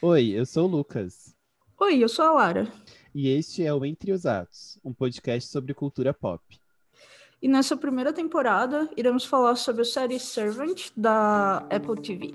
[0.00, 1.34] Oi, eu sou o Lucas.
[1.80, 2.72] Oi, eu sou a Lara.
[3.12, 6.40] E este é o Entre os Atos, um podcast sobre cultura pop.
[7.42, 12.30] E nessa primeira temporada, iremos falar sobre a série Servant da Apple TV.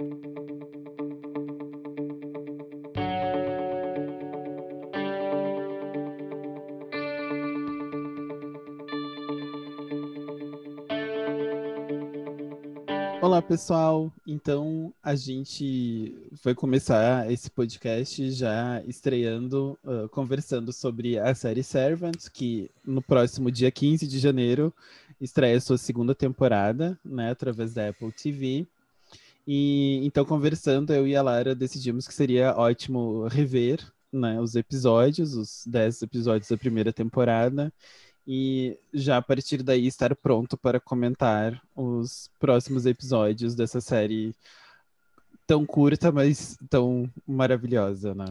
[13.33, 14.13] Olá, pessoal.
[14.27, 22.29] Então, a gente vai começar esse podcast já estreando, uh, conversando sobre a série Servants,
[22.29, 24.71] que no próximo dia 15 de janeiro
[25.19, 28.67] estreia sua segunda temporada, né, através da Apple TV.
[29.47, 33.79] E então, conversando, eu e a Lara decidimos que seria ótimo rever
[34.11, 37.73] né, os episódios, os 10 episódios da primeira temporada,
[38.25, 44.35] e já a partir daí estar pronto para comentar os próximos episódios dessa série
[45.45, 48.25] tão curta, mas tão maravilhosa, né?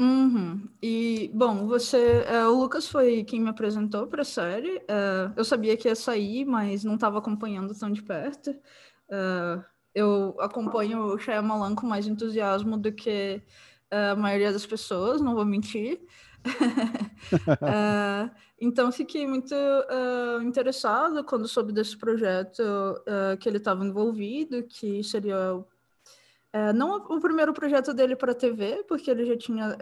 [0.00, 0.68] Uhum.
[0.80, 2.24] E, bom, você.
[2.30, 4.76] Uh, o Lucas foi quem me apresentou para a série.
[4.76, 8.50] Uh, eu sabia que ia sair, mas não estava acompanhando tão de perto.
[8.50, 13.42] Uh, eu acompanho o Shyamalan com mais entusiasmo do que
[13.90, 16.00] a maioria das pessoas, não vou mentir.
[16.46, 18.30] uh,
[18.60, 25.02] então fiquei muito uh, interessado quando soube desse projeto uh, que ele estava envolvido, que
[25.04, 25.64] seria
[26.74, 29.76] não o primeiro projeto dele para TV, porque ele já tinha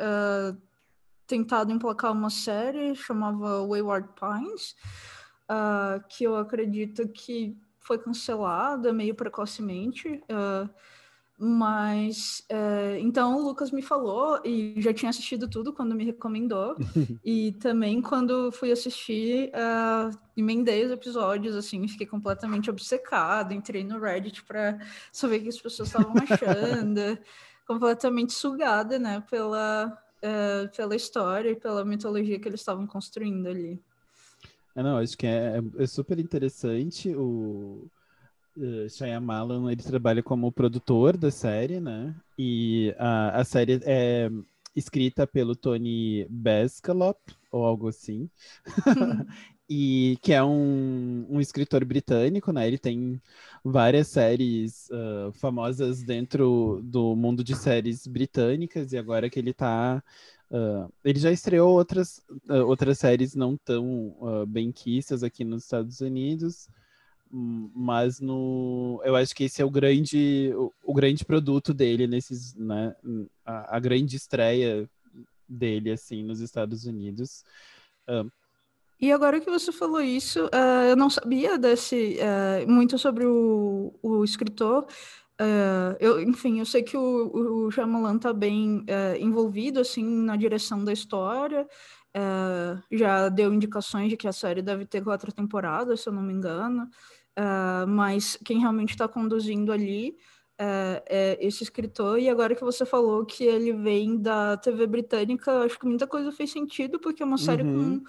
[1.27, 4.75] tentado emplacar uma série chamava Wayward Pines,
[6.09, 10.21] que eu acredito que foi cancelada meio precocemente.
[11.39, 16.77] Mas é, então o Lucas me falou e já tinha assistido tudo quando me recomendou.
[17.23, 23.53] e também quando fui assistir, uh, emendei os episódios, assim, fiquei completamente obcecada.
[23.53, 24.79] Entrei no Reddit para
[25.13, 27.19] saber o que as pessoas estavam achando,
[27.67, 33.79] completamente sugada, né, pela, uh, pela história e pela mitologia que eles estavam construindo ali.
[34.75, 37.91] É, não, acho que é, é super interessante o
[38.57, 42.15] uh, Shyamalan ele trabalha como produtor da série, né?
[42.39, 44.31] E a, a série é
[44.75, 47.19] escrita pelo Tony Bascalop,
[47.51, 48.29] ou algo assim.
[49.69, 52.67] e que é um, um escritor britânico, né?
[52.67, 53.21] Ele tem
[53.65, 60.03] várias séries uh, famosas dentro do mundo de séries britânicas, e agora que ele tá.
[60.49, 64.15] Uh, ele já estreou outras, uh, outras séries não tão
[64.47, 66.69] bem quistas aqui nos Estados Unidos,
[67.31, 72.55] mas no eu acho que esse é o grande o, o grande produto dele nesses
[72.55, 72.95] né
[73.45, 74.89] a, a, grande estreia
[75.49, 77.45] dele assim nos Estados Unidos.
[79.01, 83.93] E agora que você falou isso uh, eu não sabia desse uh, muito sobre o,
[84.03, 84.87] o escritor.
[85.39, 88.87] Uh, eu enfim eu sei que o, o Shyamalan tá bem
[89.21, 91.69] envolvido assim na direção da história
[92.91, 96.33] já deu indicações de que a série deve ter quatro temporadas, se eu não me
[96.33, 96.89] engano.
[97.39, 100.17] Uh, mas quem realmente está conduzindo ali
[100.61, 102.19] uh, é esse escritor.
[102.19, 106.33] E agora que você falou que ele vem da TV britânica, acho que muita coisa
[106.33, 108.01] fez sentido, porque é uma série uhum.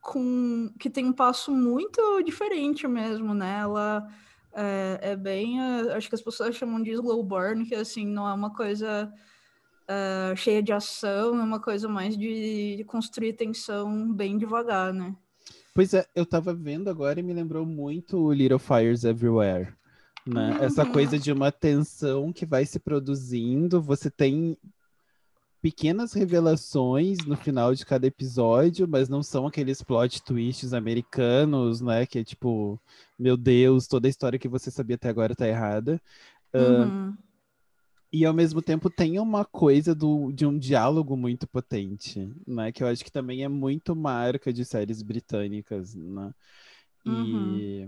[0.00, 3.60] com, com que tem um passo muito diferente mesmo, né?
[3.60, 4.04] Ela
[4.52, 5.60] é, é bem,
[5.94, 9.12] acho que as pessoas chamam de slow burn, que assim não é uma coisa
[9.92, 15.14] Uh, cheia de ação, é uma coisa mais de, de, construir tensão bem devagar, né?
[15.74, 19.74] Pois é, eu tava vendo agora e me lembrou muito Little Fires Everywhere.
[20.26, 20.52] Né?
[20.52, 20.64] Uhum.
[20.64, 24.56] Essa coisa de uma tensão que vai se produzindo, você tem
[25.60, 32.06] pequenas revelações no final de cada episódio, mas não são aqueles plot twists americanos, né?
[32.06, 32.80] Que é tipo,
[33.18, 36.00] meu Deus, toda a história que você sabia até agora tá errada.
[36.54, 37.10] Uhum.
[37.10, 37.18] Uh,
[38.12, 42.70] e ao mesmo tempo tem uma coisa do, de um diálogo muito potente, né?
[42.70, 46.30] Que eu acho que também é muito marca de séries britânicas, né?
[47.06, 47.56] Uhum.
[47.56, 47.84] E,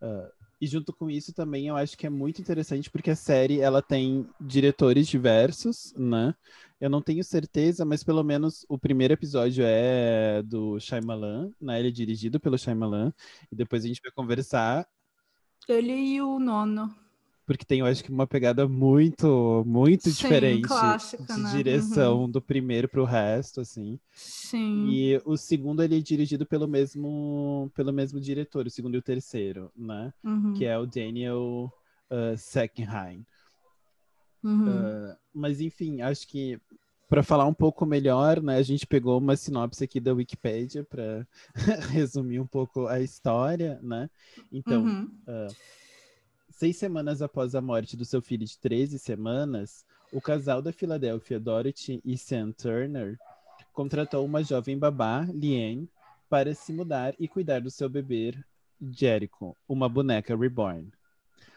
[0.00, 3.60] uh, e junto com isso também eu acho que é muito interessante porque a série
[3.60, 6.34] ela tem diretores diversos, né?
[6.80, 11.78] Eu não tenho certeza, mas pelo menos o primeiro episódio é do Shyamalan, né?
[11.78, 13.12] Ele é dirigido pelo Shyamalan
[13.52, 14.88] e depois a gente vai conversar.
[15.68, 16.98] Ele e o nono
[17.50, 21.50] porque tem, eu acho que, uma pegada muito, muito Sim, diferente clássica, de né?
[21.50, 22.30] direção uhum.
[22.30, 23.98] do primeiro para o resto, assim.
[24.14, 24.86] Sim.
[24.88, 29.02] E o segundo, ele é dirigido pelo mesmo, pelo mesmo diretor, o segundo e o
[29.02, 30.14] terceiro, né?
[30.22, 30.54] Uhum.
[30.54, 31.72] Que é o Daniel
[32.08, 33.26] uh, Seckenheim.
[34.44, 34.68] Uhum.
[34.68, 36.56] Uh, mas, enfim, acho que
[37.08, 41.26] para falar um pouco melhor, né, a gente pegou uma sinopse aqui da Wikipedia para
[41.90, 44.08] resumir um pouco a história, né?
[44.52, 45.79] Então, uh,
[46.60, 51.40] Seis semanas após a morte do seu filho de 13 semanas, o casal da Filadélfia,
[51.40, 53.18] Dorothy e Sam Turner,
[53.72, 55.88] contratou uma jovem babá, Liane,
[56.28, 58.34] para se mudar e cuidar do seu bebê
[58.78, 60.92] Jericho, uma boneca reborn.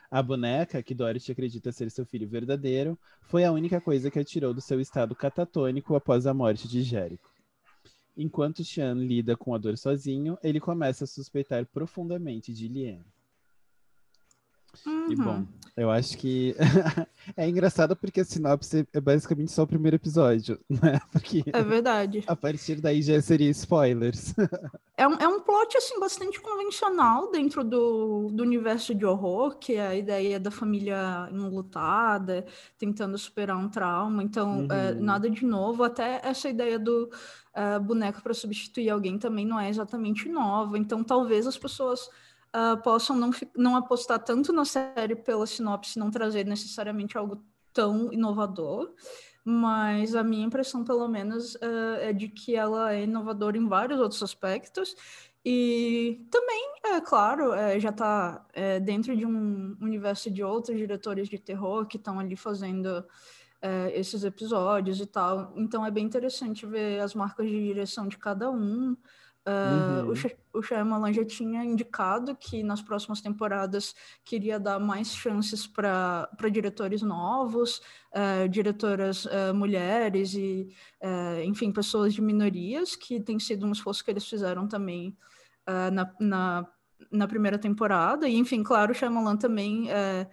[0.10, 4.24] A boneca, que Dorothy acredita ser seu filho verdadeiro, foi a única coisa que a
[4.24, 7.30] tirou do seu estado catatônico após a morte de Jericho.
[8.16, 13.04] Enquanto Sean lida com a dor sozinho, ele começa a suspeitar profundamente de Liane.
[14.86, 15.12] Uhum.
[15.12, 16.56] E bom, eu acho que
[17.38, 21.00] é engraçado porque a sinopse é basicamente só o primeiro episódio, né?
[21.12, 22.24] Porque É verdade.
[22.28, 24.34] a partir daí já seria spoilers.
[24.96, 29.74] É um, é um plot, assim, bastante convencional dentro do, do universo de horror, que
[29.74, 32.46] é a ideia da família enlutada,
[32.78, 34.22] tentando superar um trauma.
[34.22, 35.02] Então, é, Uhum.
[35.02, 35.84] nada de novo.
[35.84, 37.10] Até essa ideia do
[37.56, 40.78] é, boneco para substituir alguém também não é exatamente nova.
[40.78, 42.08] Então, talvez as pessoas
[42.54, 48.14] ah, possam não, não apostar tanto na série pela sinopse, não trazer necessariamente algo tão
[48.14, 48.94] inovador.
[49.46, 54.00] Mas a minha impressão, pelo menos, eh, é de que ela é inovadora em vários
[54.00, 54.96] outros aspectos.
[55.44, 58.46] E também, é claro, eh, já está
[58.86, 63.06] dentro de um universo de outros diretores de terror que estão ali fazendo
[63.66, 65.54] eh, esses episódios e tal.
[65.56, 68.98] Então é bem interessante ver as marcas de direção de cada um.
[69.46, 70.14] Uhum.
[70.54, 73.94] o, o Shyamalan já tinha indicado que nas próximas temporadas
[74.24, 77.82] queria dar mais chances para diretores novos,
[78.14, 84.04] eh, diretoras eh, mulheres e, eh, enfim, pessoas de minorias, que tem sido um esforço
[84.06, 85.18] que eles fizeram também
[85.66, 86.68] na, na,
[87.12, 88.28] na primeira temporada.
[88.28, 90.30] E, enfim, claro, o Shyamalan também é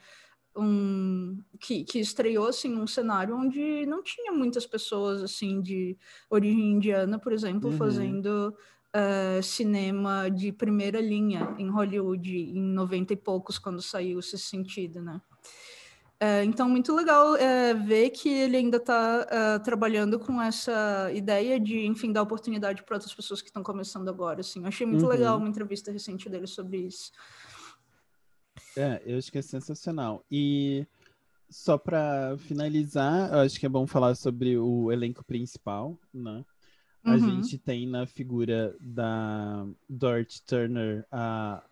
[0.56, 5.96] um que, que estreou assim num cenário onde não tinha muitas pessoas assim de
[6.28, 7.76] origem indiana, por exemplo, Uhum.
[7.76, 8.54] fazendo
[8.92, 15.00] eh, cinema de primeira linha em Hollywood em 90 e poucos, quando saiu esse sentido,
[15.02, 15.20] né?
[16.22, 21.86] É, então, muito legal é, ver que ele ainda está trabalhando com essa ideia de,
[21.86, 24.40] enfim, dar oportunidade para outras pessoas que estão começando agora.
[24.40, 24.60] Assim.
[24.60, 25.08] Eu achei muito Uhum.
[25.08, 27.10] legal uma entrevista recente dele sobre isso.
[28.76, 30.22] É, eu acho que é sensacional.
[30.30, 30.86] E
[31.48, 36.44] só para finalizar, eu acho que é bom falar sobre o elenco principal, né?
[37.04, 37.18] A Uhum.
[37.42, 41.62] gente tem na figura da Dorothy Turner a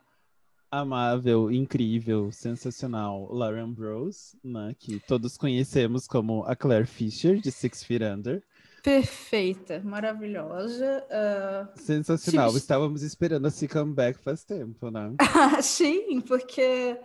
[0.71, 4.75] amável, incrível, sensacional Lauren Ambrose, né?
[4.79, 8.43] Que todos conhecemos como a Claire Fisher, de Six Feet Under.
[8.83, 11.05] Perfeita, maravilhosa.
[11.11, 12.51] ah, Sensacional.
[12.51, 12.57] Sim.
[12.59, 15.15] Estávamos esperando esse comeback faz tempo, né?
[15.63, 16.99] Sim, porque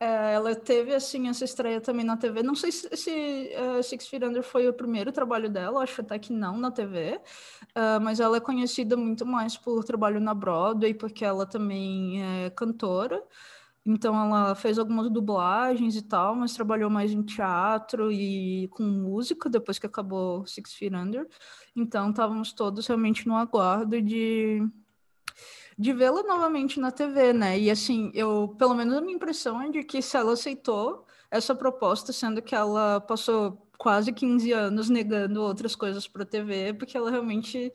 [0.00, 2.42] ela teve assim essa estreia também na TV.
[2.42, 3.10] Não sei se, se
[3.52, 7.20] eh, Six Feet Under foi o primeiro trabalho dela, acho até que não na TV,
[7.74, 12.50] ah, mas ela é conhecida muito mais por trabalho na Broadway, porque ela também é
[12.50, 13.22] cantora.
[13.84, 19.48] Então ela fez algumas dublagens e tal, mas trabalhou mais em teatro e com música
[19.48, 21.26] depois que acabou Six Feet Under.
[21.74, 24.62] Então estávamos todos realmente no aguardo de
[25.80, 27.58] de vê-la novamente na TV, né?
[27.58, 31.54] E assim, eu, pelo menos a minha impressão é de que se ela aceitou essa
[31.54, 36.98] proposta, sendo que ela passou quase 15 anos negando outras coisas para a TV, porque
[36.98, 37.72] ela realmente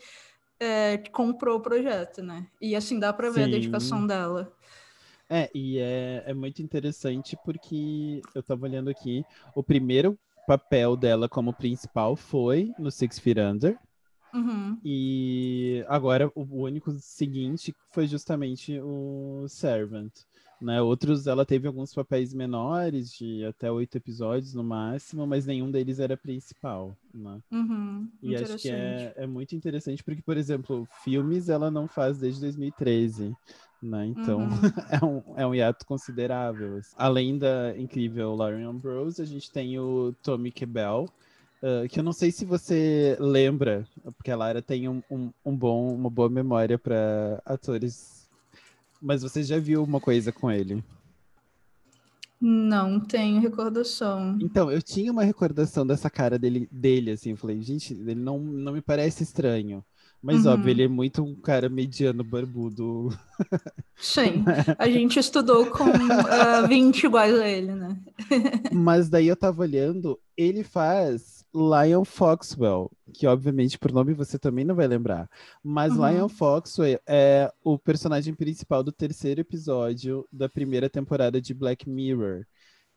[0.59, 2.45] é, comprou o projeto, né?
[2.61, 3.51] E assim, dá para ver a Sim.
[3.51, 4.53] dedicação dela.
[5.27, 9.25] É, e é, é muito interessante porque eu tava olhando aqui,
[9.55, 10.15] o primeiro
[10.45, 13.79] papel dela como principal foi no Six Feet Under,
[14.35, 14.77] Uhum.
[14.83, 20.11] e agora o único seguinte foi justamente o Servant.
[20.61, 20.81] Né?
[20.81, 25.99] Outros, ela teve alguns papéis menores, de até oito episódios no máximo, mas nenhum deles
[25.99, 26.95] era principal.
[27.13, 27.39] Né?
[27.51, 28.09] Uhum.
[28.23, 32.41] E acho que é, é muito interessante porque, por exemplo, filmes ela não faz desde
[32.41, 33.35] 2013,
[33.81, 34.05] né?
[34.07, 34.49] Então Uhum.
[34.89, 36.77] é, um, é um hiato considerável.
[36.77, 36.95] assim.
[36.97, 41.09] Além da incrível Lauren Ambrose, a gente tem o Tommy Kebel,
[41.65, 45.57] ah, que eu não sei se você lembra, porque a Lara tem um, um, um
[45.57, 48.29] bom, uma boa memória para atores,
[49.01, 50.83] mas você já viu uma coisa com ele?
[52.39, 54.37] Não tenho recordação.
[54.39, 58.37] Então, eu tinha uma recordação dessa cara dele, dele assim, eu falei, gente, ele não,
[58.37, 59.83] não me parece estranho.
[60.21, 60.53] Mas, Uhum.
[60.53, 63.09] óbvio, ele é muito um cara mediano, barbudo.
[63.97, 64.43] Sim,
[64.77, 67.97] a gente estudou com ah, 20 iguais a ele, né?
[68.71, 74.65] Mas daí eu tava olhando, ele faz Lion Foxwell, que obviamente por nome você também
[74.65, 75.29] não vai lembrar.
[75.63, 76.05] Mas Uhum.
[76.09, 82.45] Lion Foxwell é o personagem principal do terceiro episódio da primeira temporada de Black Mirror,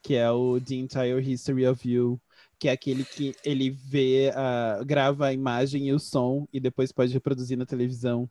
[0.02, 2.20] que é o The Entire History of You,
[2.58, 6.92] que é aquele que ele vê, a- grava a imagem e o som e depois
[6.92, 8.30] pode reproduzir na televisão.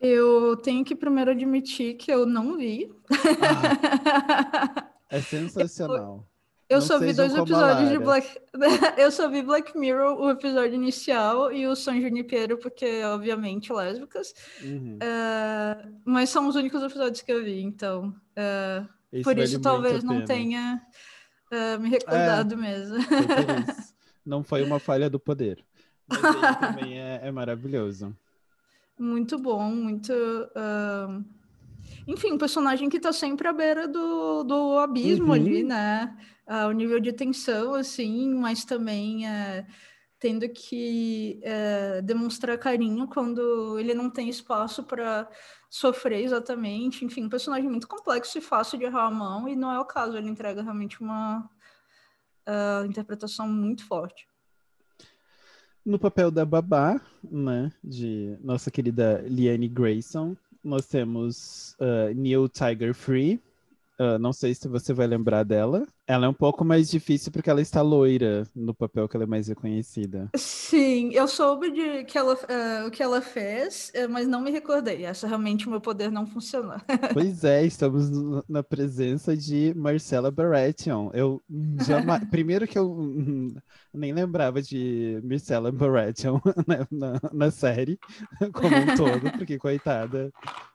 [0.00, 2.90] Eu tenho que primeiro admitir que eu não vi.
[3.38, 3.78] Ah,
[5.10, 6.28] é sensacional.
[6.28, 6.35] Eu
[6.80, 8.40] só vi dois episódios de Black.
[8.98, 14.34] eu só vi Black Mirror, o episódio inicial e o San Junipero, porque, obviamente, lésbicas.
[14.62, 14.96] Uhum.
[14.96, 18.14] Uh, mas são os únicos episódios que eu vi, então.
[18.36, 20.82] Uh, por isso, talvez não tenha
[21.52, 22.96] uh, me recordado é, mesmo.
[24.26, 25.64] não foi uma falha do poder.
[26.08, 28.16] Mas ele também é, é maravilhoso.
[28.98, 30.12] Muito bom, muito.
[32.06, 35.32] Enfim, um personagem que tá sempre à beira do, do abismo uhum.
[35.32, 36.16] ali, né?
[36.46, 39.66] uh, o nível de tensão, assim, mas também uh,
[40.18, 45.28] tendo que uh, demonstrar carinho quando ele não tem espaço para
[45.68, 47.04] sofrer exatamente.
[47.04, 49.84] Enfim, um personagem muito complexo e fácil de errar a mão, e não é o
[49.84, 51.48] caso, ele entrega realmente uma
[52.48, 54.26] uh, interpretação muito forte.
[55.84, 62.94] No papel da babá, né, de nossa querida Liane Grayson, nós temos uh, Neil Tiger
[62.94, 63.40] Free,
[63.98, 65.86] Uh, não sei se você vai lembrar dela.
[66.08, 69.26] Ela é um pouco mais difícil porque ela está loira no papel que ela é
[69.26, 70.30] mais reconhecida.
[70.36, 74.52] Sim, eu soube de que ela, uh, o que ela fez, uh, mas não me
[74.52, 75.04] recordei.
[75.04, 76.76] Essa realmente o meu poder não funcionou.
[77.12, 81.10] pois é, estamos no, na presença de Marcela Baratheon.
[81.12, 81.42] Eu
[81.84, 82.22] jamais...
[82.30, 82.96] Primeiro que eu
[83.92, 87.98] nem lembrava de Marcela Baratheon né, na, na série
[88.52, 90.30] como um todo, porque coitada,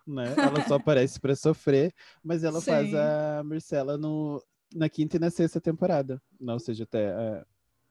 [0.06, 0.34] né?
[0.36, 2.72] Ela só aparece para sofrer, mas ela Sim.
[2.72, 4.42] faz a Marcela no
[4.74, 6.22] na quinta e na sexta temporada.
[6.40, 7.13] Não, ou seja, até.
[7.13, 7.46] Uh,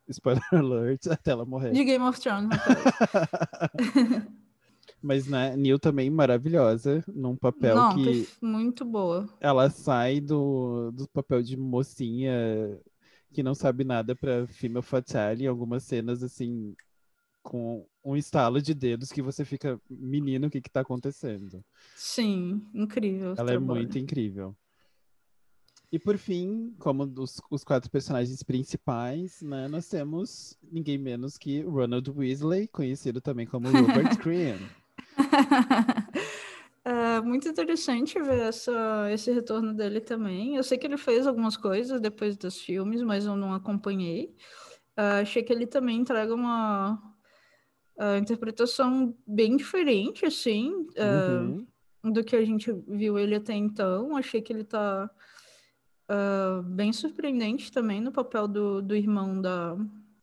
[0.08, 1.72] spoiler alert, até ela morrer.
[1.72, 2.48] De Game of Thrones.
[5.02, 8.28] Mas né, Neil também maravilhosa, num papel Não, que.
[8.42, 9.28] Muito boa.
[9.40, 12.78] Ela sai do, do papel de mocinha
[13.32, 16.74] que não sabe nada pra Female Fatale em algumas cenas assim,
[17.42, 21.64] com um estalo de dedos que você fica, menino, o que que tá acontecendo?
[21.94, 23.34] Sim, incrível.
[23.36, 23.56] Ela é trabalho.
[23.56, 24.56] é muito incrível.
[25.92, 31.62] E por fim, como dos, os quatro personagens principais, né, nós temos ninguém menos que
[31.62, 34.56] Ronald Weasley, conhecido também como Rupert Green.
[36.82, 40.56] É muito interessante ver essa, esse retorno dele também.
[40.56, 44.34] Eu sei que ele fez algumas coisas depois dos filmes, mas eu não acompanhei.
[44.98, 46.94] Uh, achei que ele também entrega uma
[47.98, 51.66] uh, interpretação bem diferente, assim, uh,
[52.02, 52.12] uhum.
[52.12, 54.16] do que a gente viu ele até então.
[54.16, 55.10] Achei que ele está
[56.10, 59.76] uh, bem surpreendente também no papel do, do irmão da.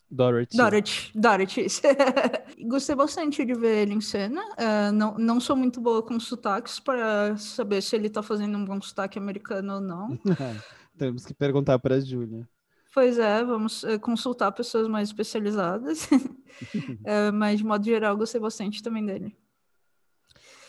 [0.10, 0.56] Dorothy.
[0.56, 1.68] Dorothy, Dorothy.
[2.68, 4.42] Gostei bastante de ver ele em cena.
[4.54, 8.64] Uh, não, não sou muito boa com sotaques para saber se ele está fazendo um
[8.64, 10.18] bom sotaque americano ou não.
[10.98, 12.48] Temos que perguntar para a Júlia.
[12.94, 16.06] Pois é, vamos uh, consultar pessoas mais especializadas.
[16.06, 19.36] uh, mas, de modo geral, gostei bastante também dele.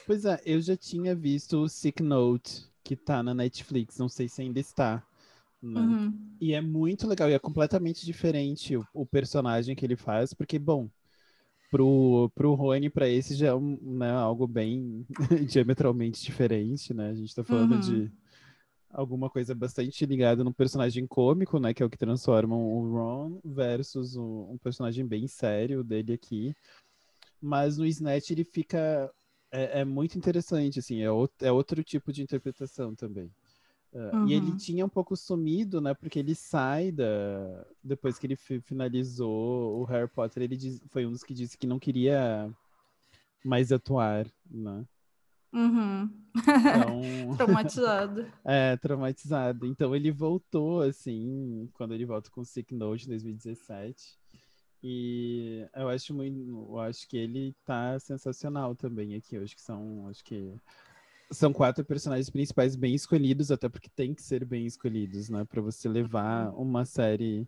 [0.04, 4.28] Pois é, eu já tinha visto o Sick Note, que tá na Netflix, não sei
[4.28, 5.02] se ainda está.
[5.62, 5.80] Né?
[5.80, 6.28] Uhum.
[6.40, 10.58] E é muito legal, e é completamente diferente o, o, personagem que ele faz, porque,
[10.58, 10.88] bom,
[11.70, 15.04] pro, pro Rony, para esse já é um, né, algo bem
[15.48, 17.10] diametralmente diferente, né?
[17.10, 17.80] A gente tá falando uhum.
[17.80, 18.12] de
[18.90, 21.74] alguma coisa bastante ligada no personagem cômico, né?
[21.74, 26.54] Que é o que transforma o Ron versus um, um personagem bem sério dele aqui.
[27.40, 29.10] Mas no Snatch ele fica.
[29.50, 33.30] É, é muito interessante, assim, é, o, é outro tipo de interpretação também.
[33.92, 34.28] Uhum.
[34.28, 35.94] E ele tinha um pouco sumido, né?
[35.94, 37.66] Porque ele sai da.
[37.82, 40.82] Depois que ele finalizou o Harry Potter, ele diz...
[40.88, 42.50] foi um dos que disse que não queria
[43.44, 44.84] mais atuar, né?
[45.52, 46.10] Uhum.
[46.36, 47.36] Então...
[47.36, 48.26] traumatizado.
[48.44, 49.66] é, traumatizado.
[49.66, 54.18] Então ele voltou, assim, quando ele volta com o Sick Note em 2017.
[54.82, 56.38] E eu acho muito.
[56.70, 59.34] Eu acho que ele tá sensacional também aqui.
[59.34, 60.06] Eu acho que são.
[60.08, 60.54] Acho que
[61.30, 65.44] são quatro personagens principais bem escolhidos, até porque tem que ser bem escolhidos, né?
[65.44, 67.46] Para você levar uma série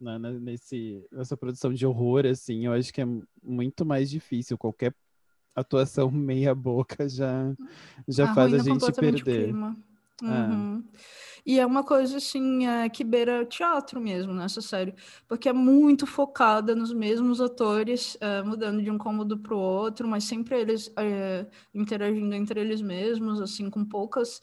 [0.00, 3.06] né, nesse, nessa produção de horror, assim, eu acho que é
[3.42, 4.58] muito mais difícil.
[4.58, 4.94] Qualquer
[5.54, 7.54] atuação meia boca já,
[8.06, 9.54] já faz a gente perder.
[10.22, 11.33] É.
[11.46, 14.94] E é uma coisa assim é, que beira teatro mesmo nessa série,
[15.28, 20.08] porque é muito focada nos mesmos atores, é, mudando de um cômodo para o outro,
[20.08, 24.40] mas sempre eles é, interagindo entre eles mesmos, assim, com poucas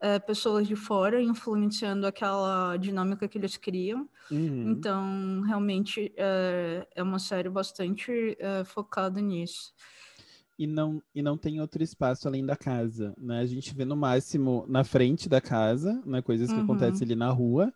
[0.00, 4.08] é, pessoas de fora influenciando aquela dinâmica que eles criam.
[4.30, 4.70] Uhum.
[4.70, 9.72] Então, realmente é, é uma série bastante é, focada nisso
[10.58, 13.40] e não, e não tem outro espaço além da casa, né?
[13.40, 16.22] A gente vê no máximo na frente da casa, né?
[16.22, 16.64] Coisas que uhum.
[16.64, 17.72] acontecem ali na rua,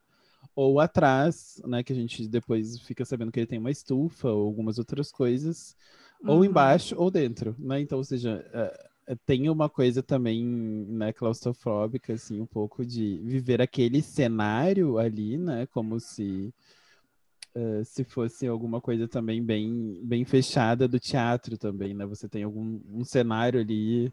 [0.55, 1.83] ou atrás, né?
[1.83, 5.77] Que a gente depois fica sabendo que ele tem uma estufa ou algumas outras coisas,
[6.23, 6.31] uhum.
[6.31, 7.81] ou embaixo ou dentro, né?
[7.81, 13.61] Então, ou seja, é, tem uma coisa também, né, claustrofóbica, assim, um pouco de viver
[13.61, 16.53] aquele cenário ali, né, como se
[17.59, 22.07] uh, se fosse alguma coisa também bem, bem fechada do teatro também, né?
[22.07, 24.13] Você tem algum um cenário ali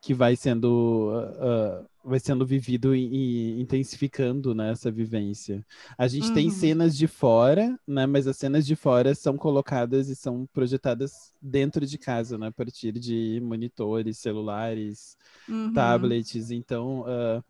[0.00, 5.64] que vai sendo uh, vai sendo vivido e, e intensificando né, essa vivência.
[5.96, 6.34] A gente uhum.
[6.34, 8.06] tem cenas de fora, né?
[8.06, 12.48] Mas as cenas de fora são colocadas e são projetadas dentro de casa, né?
[12.48, 15.16] A partir de monitores, celulares,
[15.48, 15.72] uhum.
[15.72, 16.50] tablets.
[16.50, 17.44] Então, uh,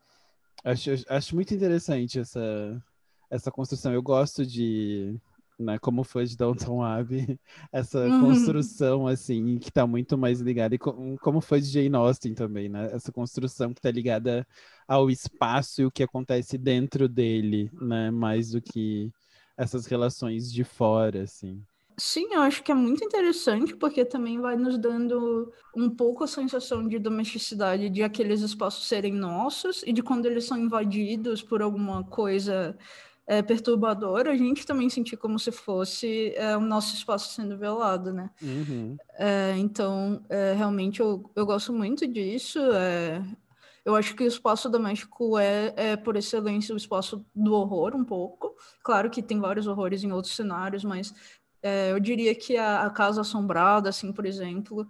[0.63, 2.83] acho, acho muito interessante essa,
[3.33, 3.93] essa construção.
[3.93, 5.19] Eu gosto de
[5.59, 7.39] né, como foi de Downton Abbey,
[7.73, 8.21] essa uhum.
[8.21, 12.69] construção, assim, que está muito mais ligada, e com, como foi de Jane Austen também,
[12.69, 14.47] né, essa construção que está ligada
[14.87, 19.11] ao espaço e o que acontece dentro dele, né, mais do que
[19.57, 21.63] essas relações de fora, assim.
[21.99, 26.27] Sim, eu acho que é muito interessante, porque também vai nos dando um pouco a
[26.27, 31.61] sensação de domesticidade de aqueles espaços serem nossos e de quando eles são invadidos por
[31.61, 32.77] alguma coisa
[33.27, 38.13] é, perturbador, a gente também sentir como se fosse é, o nosso espaço sendo violado,
[38.13, 38.31] né?
[38.43, 38.97] Uhum.
[39.15, 42.59] É, então, é, realmente, eu, eu gosto muito disso.
[42.73, 43.23] É,
[43.85, 48.05] eu acho que o espaço doméstico é, é, por excelência, o espaço do horror, um
[48.05, 48.55] pouco.
[48.83, 51.15] Claro que tem vários horrores em outros cenários, mas
[51.63, 54.87] é, eu diria que a, a, Casa Assombrada, assim, por exemplo,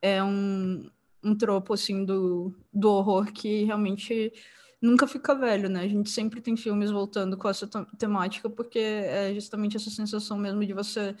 [0.00, 0.88] é, um,
[1.22, 4.32] um tropo, assim, do, do horror que realmente
[4.80, 5.82] nunca fica velho, né?
[5.82, 7.66] A gente sempre tem filmes voltando com essa
[7.98, 11.14] temática, porque é justamente essa sensação mesmo de você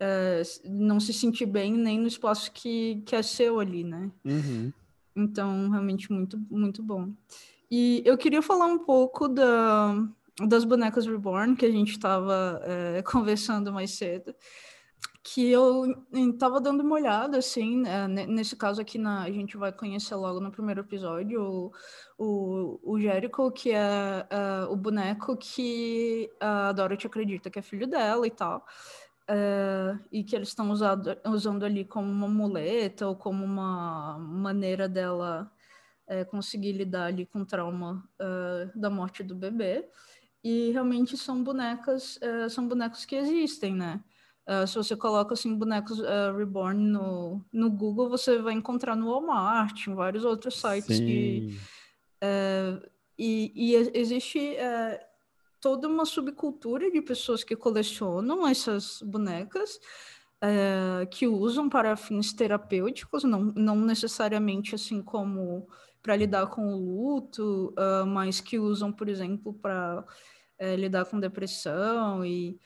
[0.00, 4.10] é, não se sentir bem nem no espaço que, que é seu ali, né?
[4.24, 4.72] Uhum.
[5.14, 7.10] Então, realmente muito, muito bom.
[7.70, 9.94] E eu queria falar um pouco da,
[10.46, 14.34] das bonecas Reborn, que a gente estava é, conversando mais cedo
[15.28, 19.72] que eu estava dando uma olhada, assim, né, nesse caso aqui na, a gente vai
[19.72, 21.72] conhecer logo no primeiro episódio o,
[22.16, 27.88] o, o Jericho, que é uh, o boneco que a Dorothy acredita que é filho
[27.88, 28.64] dela e tal,
[29.28, 35.50] uh, e que eles estão usando ali como uma muleta ou como uma maneira dela
[36.08, 38.08] uh, conseguir lidar ali com o trauma
[38.76, 39.88] da morte do bebê,
[40.42, 44.00] e realmente são bonecas, são bonecos que existem, né?
[44.46, 49.06] Uh, se você coloca assim bonecos uh, reborn no, no Google, você vai encontrar no
[49.06, 51.00] Walmart, em vários outros sites.
[51.00, 51.58] De,
[52.22, 54.56] uh, e, e, existe
[55.60, 59.80] toda uma subcultura de pessoas que colecionam essas bonecas,
[61.10, 65.66] que usam para fins terapêuticos, não, não necessariamente assim como
[66.02, 67.74] para lidar com o luto,
[68.06, 70.04] mas que usam, por exemplo, para
[70.76, 72.60] lidar com depressão e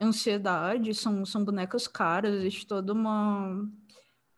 [0.00, 3.66] ansiedade, são, são bonecas caras, existe toda uma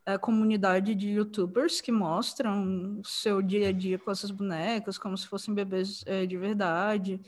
[0.04, 5.16] é, comunidade de youtubers que mostram o seu dia a dia com essas bonecas, como
[5.16, 7.20] se fossem bebês é, de verdade,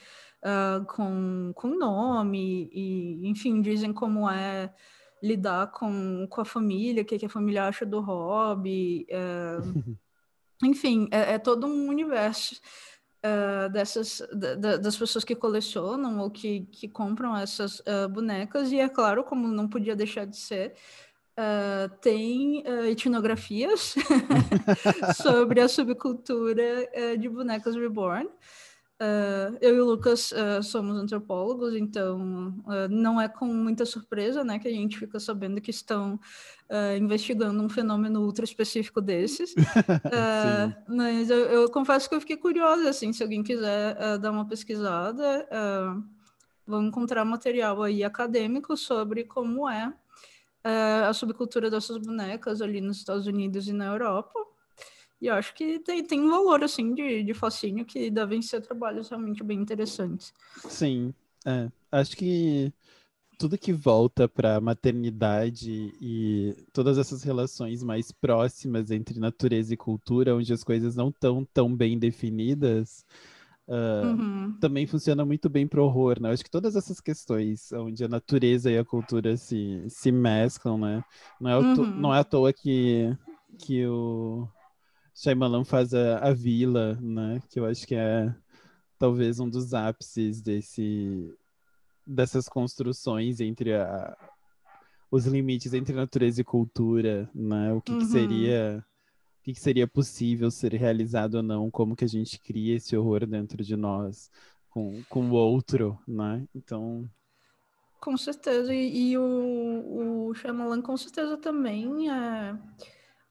[0.42, 4.72] uh, com, com nome, e enfim, dizem como é
[5.22, 9.06] lidar com, com a família, o que, que a família acha do hobby.
[9.10, 9.56] É,
[10.62, 12.60] enfim, é, é todo um universo
[13.24, 18.72] uh, dessas da, das pessoas que colecionam ou que, que compram essas uh, bonecas.
[18.72, 20.74] E é claro como não podia deixar de ser
[21.38, 23.94] uh, tem etnografias
[25.22, 28.28] sobre a subcultura de bonecas reborn
[29.00, 34.42] Uh, eu e o Lucas uh, somos antropólogos, então uh, não é com muita surpresa
[34.42, 36.18] né, que a gente fica sabendo que estão
[36.98, 39.54] investigando um fenômeno ultra específico desses.
[40.86, 45.48] mas eu, eu, confesso que eu fiquei curiosa, assim, se alguém quiser dar uma pesquisada,
[46.66, 49.90] vão encontrar material aí acadêmico sobre como é
[50.62, 54.38] a subcultura dessas bonecas ali nos Estados Unidos e na Europa.
[55.20, 58.60] E eu acho que tem, tem um valor, assim, de, de fascínio que devem ser
[58.60, 60.32] trabalhos realmente bem interessantes.
[60.68, 61.12] Sim,
[61.44, 61.68] é.
[61.90, 62.72] Acho que
[63.38, 70.34] tudo que volta para maternidade e todas essas relações mais próximas entre natureza e cultura,
[70.34, 73.06] onde as coisas não estão tão bem definidas,
[73.68, 74.56] uh, uhum.
[74.60, 76.30] também funciona muito bem para o horror, né?
[76.30, 81.04] Acho que todas essas questões onde a natureza e a cultura se, se mesclam, né?
[81.40, 81.86] Não é, uhum.
[81.86, 83.16] não é à toa que,
[83.58, 84.48] que o
[85.18, 87.42] Shyamalan faz a, a Vila, né?
[87.50, 88.32] Que eu acho que é
[88.96, 91.34] talvez um dos ápices desse,
[92.06, 94.16] dessas construções entre a,
[95.10, 97.72] os limites entre natureza e cultura, né?
[97.72, 97.98] O que, uhum.
[97.98, 98.86] que seria
[99.40, 102.96] o que, que, seria possível ser realizado ou não, como que a gente cria esse
[102.96, 104.30] horror dentro de nós
[104.70, 106.46] com, com o outro, né?
[106.54, 107.10] Então...
[108.00, 112.56] Com certeza, e, e o, o Shyamalan com certeza também é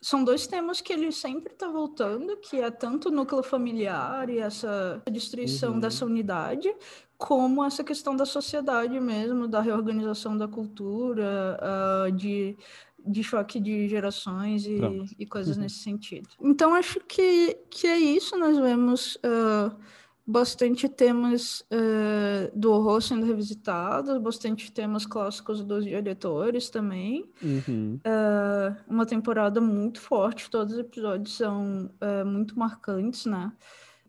[0.01, 4.39] são dois temas que ele sempre está voltando, que é tanto o núcleo familiar e
[4.39, 5.79] essa destruição uhum.
[5.79, 6.73] dessa unidade,
[7.17, 12.55] como essa questão da sociedade mesmo, da reorganização da cultura, uh, de,
[13.05, 14.79] de choque de gerações e,
[15.17, 15.63] e coisas uhum.
[15.63, 16.29] nesse sentido.
[16.39, 19.15] Então, acho que, que é isso, nós vemos...
[19.17, 19.75] Uh,
[20.27, 27.31] bastante temas uh, do horror sendo revisitados, bastante temas clássicos dos diretores também.
[27.41, 27.97] Uhum.
[28.05, 33.53] Uh, uma temporada muito forte, todos os episódios são uh, muito marcantes, né?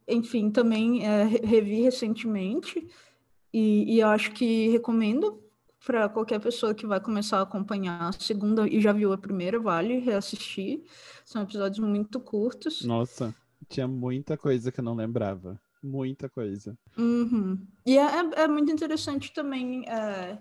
[0.09, 1.03] Enfim, também
[1.45, 2.89] revi recentemente
[3.53, 5.39] e, e acho que recomendo
[5.87, 9.61] para qualquer pessoa que vai começar a acompanhar a segunda e já viu a primeira,
[9.61, 10.83] vale reassistir.
[11.27, 12.83] São episódios muito curtos.
[12.87, 13.35] Nossa,
[13.69, 16.77] tinha muita coisa que eu não lembrava muita coisa.
[16.97, 17.59] Uhum.
[17.85, 20.39] E é, é, é, muito interessante também é,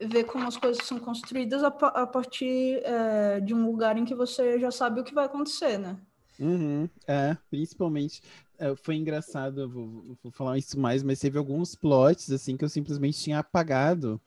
[0.00, 4.14] ver como as coisas são construídas a, a partir é, de um lugar em que
[4.14, 5.96] você já sabe o que vai acontecer, né?
[6.38, 6.88] Uhum.
[7.06, 8.22] É, principalmente.
[8.58, 12.68] É, foi engraçado, vou, vou falar isso mais, mas teve alguns plots assim que eu
[12.68, 14.20] simplesmente tinha apagado.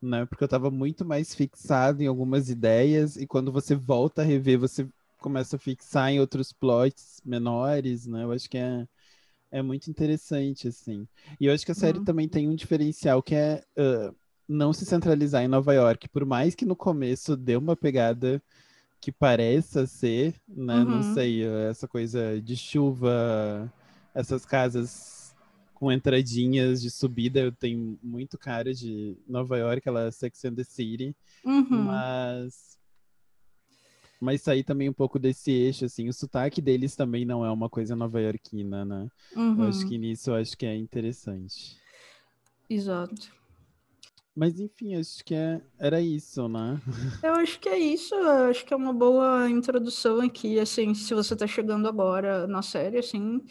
[0.00, 0.24] Né?
[0.26, 4.58] Porque eu estava muito mais fixado em algumas ideias, e quando você volta a rever,
[4.58, 4.86] você
[5.18, 8.24] começa a fixar em outros plots menores, né?
[8.24, 8.86] Eu acho que é,
[9.50, 11.06] é muito interessante, assim.
[11.40, 12.04] E eu acho que a série uhum.
[12.04, 14.14] também tem um diferencial que é uh,
[14.48, 18.42] não se centralizar em Nova York, por mais que no começo dê uma pegada
[19.00, 20.76] que pareça ser, né?
[20.76, 20.84] Uhum.
[20.84, 23.72] Não sei, essa coisa de chuva,
[24.14, 25.18] essas casas
[25.72, 30.54] com entradinhas de subida, eu tenho muito cara de Nova York, ela é Sex and
[30.56, 31.84] the City, uhum.
[31.84, 32.67] mas
[34.20, 37.68] mas sair também um pouco desse eixo, assim, o sotaque deles também não é uma
[37.68, 39.08] coisa nova-iorquina, né?
[39.36, 39.62] Uhum.
[39.62, 41.76] Eu acho que nisso eu acho que é interessante.
[42.68, 43.36] Exato.
[44.34, 46.80] Mas enfim, acho que é, era isso, né?
[47.24, 51.12] Eu acho que é isso, eu acho que é uma boa introdução aqui, assim, se
[51.12, 53.42] você está chegando agora na série, assim,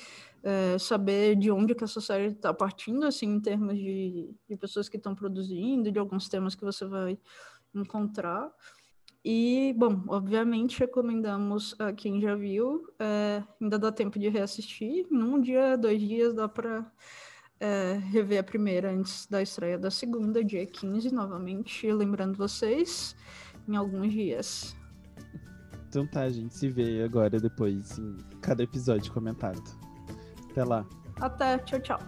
[0.41, 4.87] é, saber de onde que essa série está partindo, assim, em termos de, de pessoas
[4.87, 7.19] que estão produzindo, de alguns temas que você vai
[7.75, 8.49] encontrar.
[9.29, 12.87] E, bom, obviamente recomendamos a quem já viu.
[12.97, 15.05] É, ainda dá tempo de reassistir.
[15.11, 16.89] Num dia, dois dias, dá para
[17.59, 21.91] é, rever a primeira antes da estreia da segunda, dia 15, novamente.
[21.91, 23.17] Lembrando vocês,
[23.67, 24.77] em alguns dias.
[25.89, 29.61] Então tá, a gente se vê agora depois em cada episódio comentado.
[30.51, 30.87] Até lá.
[31.19, 31.99] Até, tchau, tchau.